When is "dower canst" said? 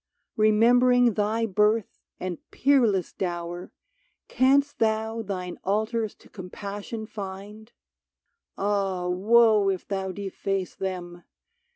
3.13-4.79